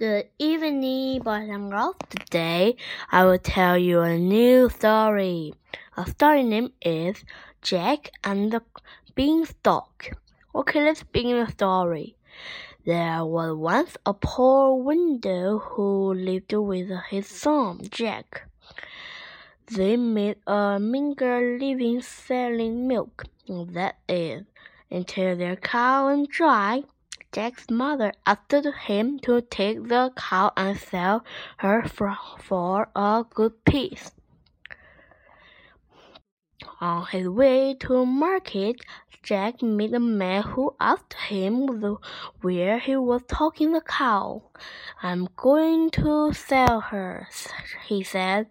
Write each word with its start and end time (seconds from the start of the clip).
Good 0.00 0.28
evening, 0.38 1.20
boys 1.20 1.50
and 1.50 1.70
girls. 1.70 1.94
Today 2.08 2.76
I 3.12 3.26
will 3.26 3.36
tell 3.36 3.76
you 3.76 4.00
a 4.00 4.16
new 4.16 4.70
story. 4.70 5.52
A 5.94 6.08
story 6.08 6.42
name 6.42 6.72
is 6.80 7.22
Jack 7.60 8.10
and 8.24 8.50
the 8.50 8.62
Beanstalk. 9.14 10.16
Okay, 10.54 10.82
let's 10.82 11.02
begin 11.02 11.44
the 11.44 11.52
story. 11.52 12.16
There 12.86 13.26
was 13.26 13.54
once 13.54 13.98
a 14.06 14.14
poor 14.14 14.82
widow 14.82 15.58
who 15.58 16.14
lived 16.14 16.54
with 16.54 16.88
his 17.10 17.26
son, 17.26 17.80
Jack. 17.90 18.48
They 19.66 19.98
made 19.98 20.38
a 20.46 20.80
meager 20.80 21.58
living 21.60 22.00
selling 22.00 22.88
milk, 22.88 23.24
that 23.46 23.98
is, 24.08 24.44
until 24.90 25.36
their 25.36 25.56
cow 25.56 26.06
went 26.06 26.30
dry. 26.30 26.84
Jack's 27.32 27.70
mother 27.70 28.12
asked 28.26 28.52
him 28.86 29.20
to 29.20 29.40
take 29.40 29.86
the 29.86 30.12
cow 30.16 30.52
and 30.56 30.76
sell 30.76 31.24
her 31.58 31.86
for, 31.86 32.16
for 32.40 32.88
a 32.96 33.24
good 33.30 33.64
piece. 33.64 34.10
On 36.80 37.06
his 37.06 37.28
way 37.28 37.74
to 37.80 38.04
market, 38.04 38.80
Jack 39.22 39.62
met 39.62 39.92
a 39.92 40.00
man 40.00 40.42
who 40.42 40.74
asked 40.80 41.14
him 41.14 41.66
where 42.40 42.78
he 42.80 42.96
was 42.96 43.22
taking 43.28 43.72
the 43.72 43.80
cow. 43.80 44.42
I'm 45.00 45.28
going 45.36 45.90
to 45.90 46.32
sell 46.32 46.80
her, 46.80 47.28
he 47.86 48.02
said. 48.02 48.48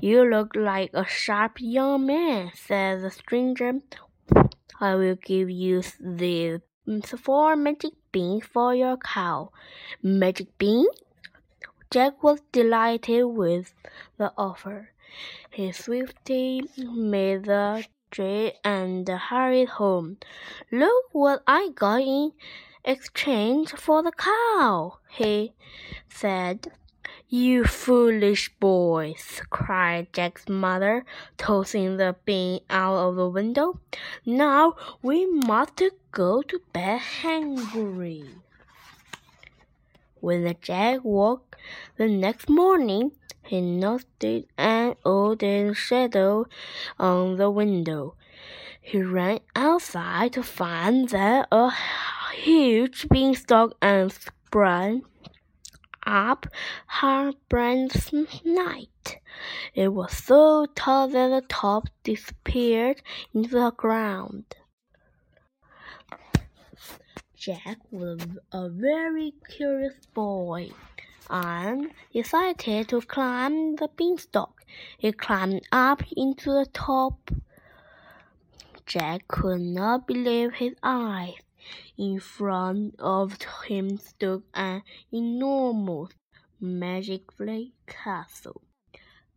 You 0.00 0.24
look 0.24 0.56
like 0.56 0.90
a 0.94 1.06
sharp 1.06 1.58
young 1.60 2.06
man, 2.06 2.50
said 2.54 3.02
the 3.02 3.10
stranger. 3.10 3.74
I 4.80 4.96
will 4.96 5.16
give 5.16 5.48
you 5.48 5.82
these 6.00 6.60
four 7.16 7.56
magic 7.56 7.92
beans 8.12 8.44
for 8.44 8.74
your 8.74 8.96
cow. 8.96 9.50
Magic 10.02 10.56
beans? 10.58 10.88
Jack 11.90 12.22
was 12.22 12.40
delighted 12.52 13.24
with 13.26 13.74
the 14.18 14.32
offer. 14.36 14.90
He 15.50 15.72
swiftly 15.72 16.62
made 16.76 17.44
the 17.44 17.84
trade 18.10 18.54
and 18.64 19.08
hurried 19.08 19.68
home. 19.68 20.18
Look 20.70 21.04
what 21.12 21.42
I 21.46 21.70
got 21.74 22.02
in 22.02 22.32
exchange 22.84 23.72
for 23.72 24.02
the 24.02 24.12
cow, 24.12 24.98
he 25.08 25.54
said. 26.08 26.72
You 27.28 27.64
foolish 27.64 28.54
boys, 28.60 29.42
cried 29.50 30.12
Jack's 30.12 30.48
mother, 30.48 31.04
tossing 31.36 31.96
the 31.96 32.16
bean 32.24 32.60
out 32.70 32.96
of 32.96 33.16
the 33.16 33.28
window. 33.28 33.80
Now 34.24 34.76
we 35.02 35.26
must 35.26 35.82
go 36.12 36.42
to 36.42 36.60
bed 36.72 37.00
hungry. 37.00 38.24
When 40.20 40.44
the 40.44 40.54
Jack 40.54 41.00
woke 41.04 41.56
the 41.96 42.08
next 42.08 42.48
morning, 42.48 43.12
he 43.44 43.60
noticed 43.60 44.46
an 44.56 44.94
old 45.04 45.42
shadow 45.74 46.46
on 46.98 47.36
the 47.36 47.50
window. 47.50 48.14
He 48.80 49.02
ran 49.02 49.40
outside 49.54 50.32
to 50.34 50.42
find 50.42 51.08
that 51.08 51.48
a 51.50 51.72
huge 52.34 53.08
beanstalk 53.08 53.74
and 53.82 54.12
sprang 54.12 55.02
up 56.06 56.46
Harbran's 56.86 58.12
night. 58.44 59.18
It 59.74 59.88
was 59.88 60.16
so 60.16 60.66
tall 60.74 61.08
that 61.08 61.28
the 61.28 61.42
top 61.48 61.88
disappeared 62.04 63.02
into 63.34 63.50
the 63.50 63.72
ground. 63.72 64.44
Jack 67.34 67.78
was 67.90 68.20
a 68.52 68.68
very 68.68 69.34
curious 69.50 70.06
boy 70.14 70.70
and 71.28 71.90
decided 72.12 72.88
to 72.88 73.00
climb 73.02 73.76
the 73.76 73.88
beanstalk. 73.96 74.64
He 74.98 75.12
climbed 75.12 75.62
up 75.70 76.02
into 76.16 76.50
the 76.50 76.66
top. 76.72 77.30
Jack 78.86 79.28
could 79.28 79.60
not 79.60 80.06
believe 80.06 80.54
his 80.54 80.74
eyes. 80.82 81.45
In 81.96 82.20
front 82.20 82.94
of 83.00 83.38
him 83.66 83.98
stood 83.98 84.44
an 84.54 84.82
enormous 85.12 86.10
magic 86.60 87.22
castle. 87.86 88.62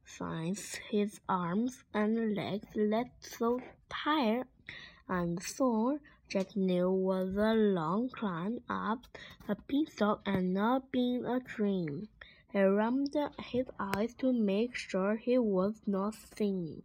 Since 0.05 0.75
his 0.75 1.21
arms 1.27 1.83
and 1.93 2.35
legs 2.35 2.75
looked 2.75 3.25
so 3.25 3.61
tired 3.89 4.47
and 5.07 5.41
sore, 5.41 6.01
Jack 6.27 6.55
knew 6.55 6.91
was 6.91 7.35
a 7.35 7.55
long 7.55 8.09
climb 8.09 8.59
up 8.69 8.99
a 9.47 9.55
beanstalk 9.55 10.21
and 10.25 10.53
not 10.53 10.91
being 10.91 11.25
a 11.25 11.39
dream. 11.39 12.09
He 12.51 12.61
rubbed 12.61 13.15
his 13.39 13.65
eyes 13.79 14.13
to 14.15 14.31
make 14.31 14.75
sure 14.75 15.15
he 15.15 15.39
was 15.39 15.81
not 15.87 16.13
seen. 16.35 16.83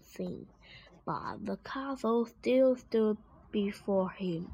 seen. 0.00 0.46
But 1.04 1.44
the 1.44 1.58
castle 1.58 2.24
still 2.24 2.76
stood 2.76 3.18
before 3.50 4.10
him. 4.10 4.50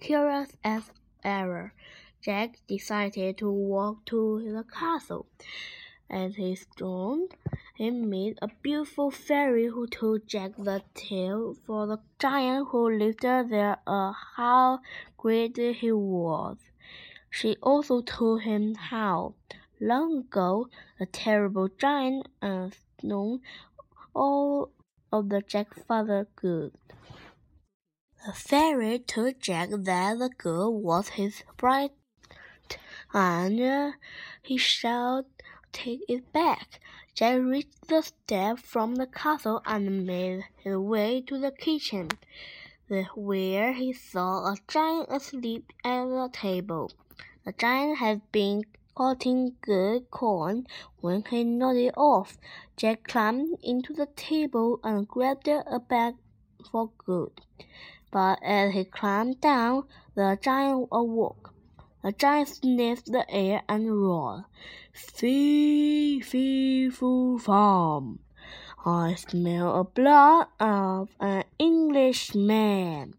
Curious 0.00 0.56
as 0.62 0.90
ever, 1.24 1.72
Jack 2.22 2.58
decided 2.66 3.38
to 3.38 3.50
walk 3.50 4.04
to 4.06 4.42
the 4.42 4.64
castle. 4.64 5.26
As 6.08 6.36
he 6.36 6.54
strolled, 6.54 7.34
he 7.74 7.90
met 7.90 8.38
a 8.40 8.48
beautiful 8.62 9.10
fairy 9.10 9.66
who 9.66 9.86
told 9.86 10.28
Jack 10.28 10.52
the 10.56 10.82
tale 10.94 11.54
for 11.66 11.86
the 11.86 11.98
giant 12.18 12.68
who 12.68 12.88
lived 12.88 13.22
there 13.22 13.78
uh, 13.86 14.12
how 14.36 14.80
great 15.16 15.56
he 15.56 15.90
was. 15.90 16.58
She 17.30 17.56
also 17.62 18.02
told 18.02 18.42
him 18.42 18.76
how, 18.76 19.34
long 19.80 20.18
ago, 20.18 20.68
a 21.00 21.06
terrible 21.06 21.68
giant 21.68 22.28
uh, 22.40 22.70
known 23.02 23.40
all 24.14 24.70
of 25.12 25.28
the 25.28 25.42
Jack's 25.42 25.82
father 25.82 26.28
good. 26.36 26.72
The 28.26 28.32
fairy 28.32 28.98
told 28.98 29.40
Jack 29.40 29.68
that 29.70 30.18
the 30.18 30.28
girl 30.36 30.74
was 30.74 31.10
his 31.10 31.44
bride, 31.56 31.92
and 33.14 33.60
uh, 33.60 33.92
he 34.42 34.56
shall 34.56 35.26
take 35.70 36.00
it 36.08 36.32
back. 36.32 36.80
Jack 37.14 37.40
reached 37.40 37.86
the 37.86 38.02
step 38.02 38.58
from 38.58 38.96
the 38.96 39.06
castle 39.06 39.62
and 39.64 40.04
made 40.04 40.42
his 40.56 40.76
way 40.76 41.20
to 41.20 41.38
the 41.38 41.52
kitchen, 41.52 42.08
where 43.14 43.72
he 43.74 43.92
saw 43.92 44.52
a 44.52 44.56
giant 44.66 45.08
asleep 45.08 45.72
at 45.84 46.06
the 46.06 46.28
table. 46.32 46.90
The 47.44 47.52
giant 47.52 47.98
had 47.98 48.32
been 48.32 48.64
cutting 48.96 49.54
good 49.60 50.10
corn 50.10 50.66
when 51.00 51.22
he 51.30 51.44
nodded 51.44 51.92
off. 51.96 52.38
Jack 52.76 53.04
climbed 53.04 53.56
into 53.62 53.92
the 53.92 54.06
table 54.16 54.80
and 54.82 55.06
grabbed 55.06 55.46
a 55.46 55.78
bag 55.78 56.16
for 56.66 56.90
good. 56.98 57.32
But 58.10 58.38
as 58.42 58.72
he 58.72 58.84
climbed 58.84 59.40
down, 59.40 59.84
the 60.14 60.38
giant 60.40 60.88
awoke. 60.92 61.52
The 62.02 62.12
giant 62.12 62.48
sniffed 62.48 63.06
the 63.06 63.28
air 63.30 63.62
and 63.68 64.00
roared, 64.00 64.44
Fee, 64.92 66.20
fee, 66.20 66.90
foo, 66.90 67.38
fum. 67.38 68.20
I 68.84 69.14
smell 69.16 69.80
a 69.80 69.84
blood 69.84 70.46
of 70.60 71.08
an 71.20 71.44
Englishman. 71.58 73.14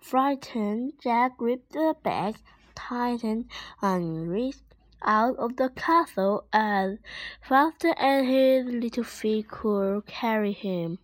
Frightened, 0.00 0.94
Jack 1.02 1.36
gripped 1.36 1.72
the 1.72 1.96
bag 2.02 2.36
tightened 2.74 3.50
and 3.82 4.28
reached 4.30 4.62
out 5.02 5.36
of 5.36 5.56
the 5.56 5.68
castle 5.70 6.44
as 6.52 6.98
fast 7.42 7.84
as 7.84 8.24
his 8.26 8.66
little 8.66 9.04
feet 9.04 9.48
could 9.48 10.06
carry 10.06 10.52
him. 10.52 10.98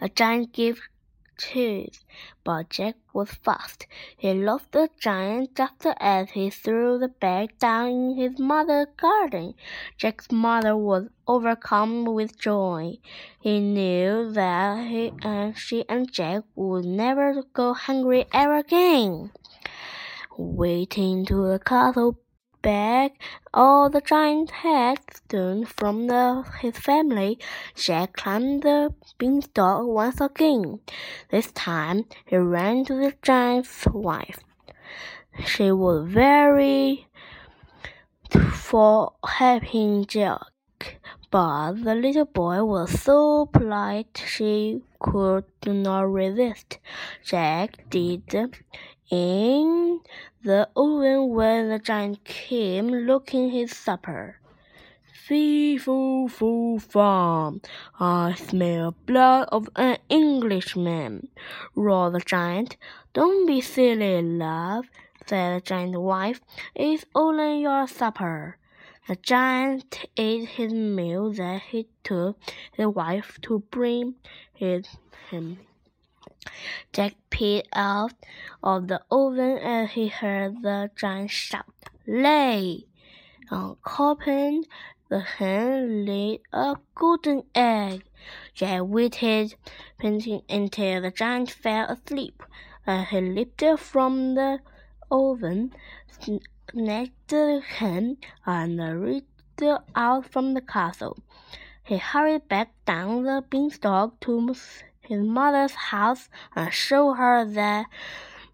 The 0.00 0.08
giant 0.10 0.52
gave 0.52 0.80
chase, 1.38 2.04
but 2.44 2.70
Jack 2.70 2.96
was 3.12 3.30
fast. 3.30 3.86
He 4.16 4.32
lost 4.32 4.72
the 4.72 4.88
giant 4.98 5.54
just 5.54 5.86
as 6.00 6.30
he 6.30 6.50
threw 6.50 6.98
the 6.98 7.08
bag 7.08 7.58
down 7.58 7.88
in 7.88 8.16
his 8.16 8.38
mother's 8.38 8.88
garden. 8.96 9.54
Jack's 9.96 10.30
mother 10.30 10.76
was 10.76 11.08
overcome 11.26 12.04
with 12.04 12.38
joy. 12.38 12.98
He 13.40 13.60
knew 13.60 14.30
that 14.32 14.86
he 14.86 15.12
and 15.22 15.56
she 15.56 15.84
and 15.88 16.10
Jack 16.10 16.44
would 16.54 16.84
never 16.84 17.42
go 17.52 17.74
hungry 17.74 18.26
ever 18.32 18.56
again. 18.58 19.30
Waiting 20.38 21.24
to 21.26 21.46
the 21.48 21.58
castle 21.58 22.18
back 22.62 23.12
all 23.54 23.88
the 23.88 24.00
giant 24.00 24.50
had 24.50 24.98
stolen 25.14 25.64
from 25.64 26.06
the, 26.08 26.44
his 26.60 26.78
family, 26.78 27.38
Jack 27.74 28.14
climbed 28.14 28.62
the 28.62 28.92
beanstalk 29.18 29.86
once 29.86 30.20
again. 30.20 30.80
This 31.30 31.50
time 31.52 32.04
he 32.26 32.36
ran 32.36 32.84
to 32.86 32.94
the 32.94 33.14
giant's 33.22 33.86
wife. 33.86 34.40
She 35.44 35.70
was 35.70 36.08
very 36.08 37.06
for 38.52 39.12
helping 39.24 40.06
Jack, 40.06 41.00
but 41.30 41.72
the 41.74 41.94
little 41.94 42.24
boy 42.24 42.64
was 42.64 43.00
so 43.00 43.46
polite 43.46 44.22
she 44.26 44.82
could 44.98 45.44
not 45.66 46.10
resist. 46.12 46.78
Jack 47.24 47.88
did 47.90 48.22
in 49.10 49.75
the 50.42 50.68
oven 50.76 51.28
where 51.30 51.68
the 51.68 51.78
giant 51.78 52.24
came 52.24 52.88
looking 52.88 53.50
his 53.50 53.76
supper. 53.76 54.38
Fee 55.26 55.76
foo 55.76 56.28
foo 56.28 56.78
fum! 56.78 57.60
I 57.98 58.34
smell 58.34 58.94
blood 59.06 59.48
of 59.50 59.68
an 59.74 59.98
Englishman, 60.08 61.28
roared 61.74 62.12
the 62.12 62.20
giant. 62.20 62.76
Don't 63.12 63.46
be 63.46 63.60
silly, 63.60 64.22
love, 64.22 64.86
said 65.26 65.56
the 65.56 65.64
giant's 65.64 65.98
wife. 65.98 66.40
It's 66.74 67.04
only 67.14 67.62
your 67.62 67.88
supper. 67.88 68.58
The 69.08 69.16
giant 69.16 70.04
ate 70.16 70.48
his 70.48 70.72
meal, 70.72 71.32
then 71.32 71.60
he 71.60 71.86
took 72.04 72.38
his 72.72 72.86
wife 72.86 73.38
to 73.42 73.60
bring 73.70 74.14
his, 74.52 74.86
him. 75.30 75.58
Jack 76.92 77.14
peeped 77.30 77.68
out 77.72 78.12
of 78.60 78.88
the 78.88 79.00
oven 79.12 79.58
as 79.58 79.92
he 79.92 80.08
heard 80.08 80.60
the 80.60 80.90
giant 80.96 81.30
shout, 81.30 81.72
Lay! 82.04 82.84
On 83.52 83.76
Coppin, 83.84 84.64
the 85.08 85.20
hen 85.20 86.04
laid 86.04 86.40
a 86.52 86.76
golden 86.96 87.44
egg. 87.54 88.02
Jack 88.54 88.82
waited, 88.84 89.54
panting 90.00 90.42
until 90.48 91.02
the 91.02 91.12
giant 91.12 91.52
fell 91.52 91.86
asleep. 91.88 92.42
As 92.88 93.08
he 93.10 93.20
lifted 93.20 93.76
from 93.76 94.34
the 94.34 94.58
oven, 95.08 95.74
snatched 96.18 97.28
the 97.28 97.62
hen, 97.64 98.16
and 98.44 99.00
reached 99.00 99.62
out 99.94 100.26
from 100.26 100.54
the 100.54 100.60
castle. 100.60 101.18
He 101.84 101.98
hurried 101.98 102.48
back 102.48 102.72
down 102.84 103.22
the 103.22 103.44
beanstalk 103.48 104.18
to 104.22 104.54
his 105.06 105.20
mother's 105.20 105.72
house 105.72 106.28
and 106.54 106.72
show 106.72 107.14
her 107.14 107.44
that 107.44 107.86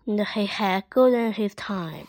he 0.07 0.47
had 0.47 0.89
gotten 0.91 1.33
his 1.33 1.55
time. 1.55 2.07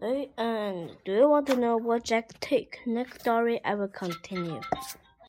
End. 0.00 0.96
Do 1.04 1.12
you 1.12 1.28
want 1.28 1.46
to 1.48 1.56
know 1.56 1.76
what 1.76 2.04
Jack 2.04 2.38
took? 2.40 2.78
Next 2.86 3.20
story 3.20 3.60
I 3.64 3.74
will 3.74 3.88
continue. 3.88 4.60